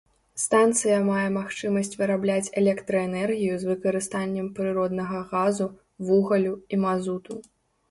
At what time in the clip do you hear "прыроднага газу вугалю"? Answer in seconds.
4.57-6.53